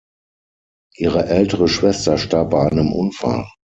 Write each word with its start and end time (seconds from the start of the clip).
Ihre 0.95 1.27
ältere 1.27 1.67
Schwester 1.67 2.17
starb 2.17 2.49
bei 2.49 2.67
einem 2.67 2.91
Unfall. 2.91 3.47